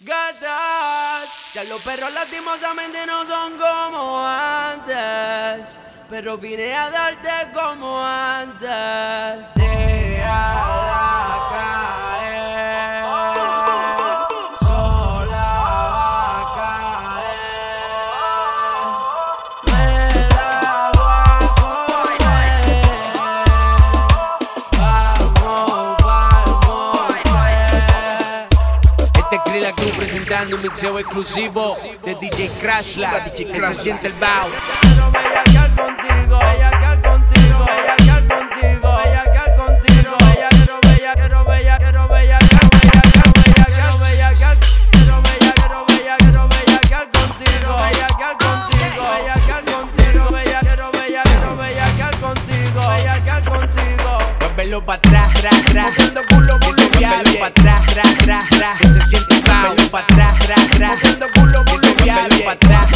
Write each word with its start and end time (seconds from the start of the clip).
Gatas, 0.00 1.52
ya 1.54 1.64
los 1.64 1.80
perros 1.82 2.12
lastimosamente 2.12 3.06
no 3.06 3.24
son 3.26 3.56
como 3.56 4.26
antes, 4.26 5.68
pero 6.10 6.36
vine 6.36 6.74
a 6.74 6.90
darte 6.90 7.52
como 7.54 8.04
antes. 8.04 9.73
Crew 29.84 29.96
presentando 29.96 30.56
un 30.56 30.62
mixeo 30.62 30.98
exclusivo 30.98 31.76
de 32.04 32.14
DJ 32.14 32.50
Crashla. 32.58 33.26
Se 33.26 33.74
siente 33.74 34.06
el 34.06 34.14
bow. 34.14 34.48
Muévelo 54.74 54.86
pa' 54.86 54.94
atrás, 54.94 55.32
ra, 55.40 55.50
ra. 55.72 55.82
Moviendo 55.84 56.22
culo, 56.26 56.58
culo, 56.58 56.90
pa' 57.38 57.46
atrás, 57.46 57.94
ra, 57.94 58.02
ra, 58.26 58.44
ra. 58.58 58.76
Que 58.76 58.88
se 58.88 59.04
siente 59.04 59.34
bow. 59.46 59.54
Muévelo 59.54 59.88
pa' 59.88 60.00
atrás, 60.00 60.48
ra, 60.48 60.56
ra. 60.80 60.88
Moviendo 60.88 61.26
culo, 61.32 61.64
culo, 61.64 61.94
bien. 62.02 62.44
pa' 62.44 62.52
atrás. 62.52 62.88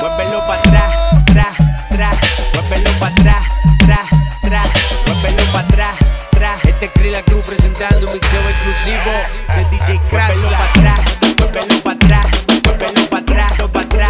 Muévelo 0.00 0.46
pa' 0.46 0.54
atrás, 0.54 0.90
tra, 1.26 1.46
tra. 1.90 2.10
Muévelo 2.54 2.98
pa' 2.98 3.08
atrás, 3.08 3.42
tra, 3.84 4.00
tra. 4.42 4.62
Muévelo 5.06 5.52
pa' 5.52 5.60
atrás, 5.60 5.94
tra. 6.30 6.56
Este 6.64 6.86
es 6.86 6.92
Krilla 6.92 7.22
Crew 7.22 7.42
presentando 7.42 8.06
un 8.06 8.12
mixeo 8.14 8.48
exclusivo 8.48 9.12
de 9.56 9.64
DJ 9.76 10.00
Crashla. 10.08 10.58
Muévelo 10.58 10.62
pa' 10.62 10.70
atrás, 10.70 11.00
muévelo 11.38 11.82
pa' 11.82 11.90
atrás. 11.92 12.26
Atrás, 12.64 13.08
pa' 13.10 13.18
atrás, 13.18 13.52
pa' 13.70 13.80
atrás. 13.80 14.03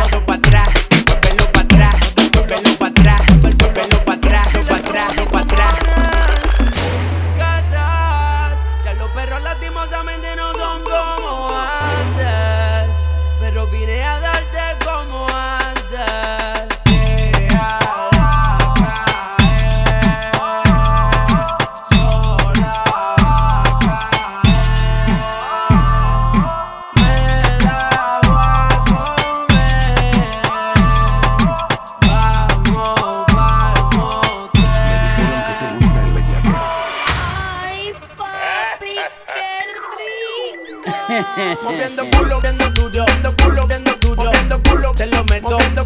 Moviendo 41.63 42.03
culo, 42.11 42.41
viendo 42.41 42.73
tuyo, 42.73 43.03
moviendo 43.03 43.37
culo, 43.37 43.67
viendo 43.69 43.95
tuyo, 43.97 44.25
moviendo 44.25 44.63
culo, 44.63 44.95
te 44.95 45.07
lo 45.07 45.25
meto, 45.25 45.51
moviendo, 45.51 45.84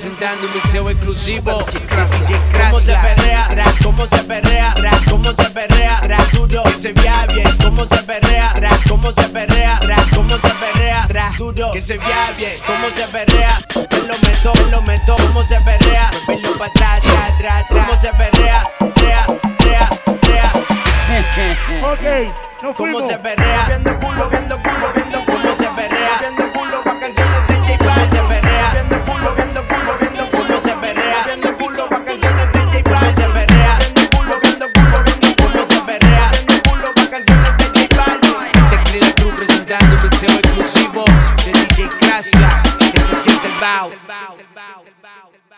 presentando 0.00 0.46
un 0.46 0.54
mixeo 0.54 0.88
exclusivo. 0.88 1.50
Cómo 1.50 2.80
se 2.80 2.94
perrea, 2.94 3.48
cómo 3.82 4.06
se 4.06 4.22
perrea, 4.24 4.74
cómo 5.10 5.32
se 5.34 5.50
perrea, 5.50 6.00
tuyo, 6.32 6.62
que 6.62 6.72
se 6.72 6.92
vea 6.94 7.26
bien, 7.26 7.56
cómo 7.62 7.84
se 7.84 8.02
perrea, 8.04 8.54
cómo 8.88 9.12
se 9.12 9.28
perrea, 9.28 9.78
cómo 10.14 10.38
se 10.38 10.48
perrea, 10.54 11.32
tuyo, 11.36 11.70
que 11.72 11.82
se 11.82 11.98
vea 11.98 12.32
bien, 12.38 12.58
cómo 12.66 12.88
se 12.88 13.06
perrea, 13.08 13.58
me 13.76 14.08
lo 14.08 14.18
meto, 14.20 14.52
me 14.54 14.70
lo 14.70 14.82
meto, 14.82 15.16
cómo 15.18 15.42
se 15.42 15.60
perrea, 15.60 16.10
pelo 16.26 16.56
para 16.56 16.70
atrás, 16.70 16.98
atrás, 16.98 17.34
atrás, 17.34 17.64
cómo 17.68 17.96
se 18.00 18.08
perrea, 18.14 18.64
rea, 18.96 19.26
rea, 19.58 19.90
rea, 20.22 20.52
Ok, 21.92 22.34
cómo 22.60 22.74
fuimos. 22.74 23.06
se 23.06 23.18
perrea, 23.18 23.80
exclusivo 43.62 45.49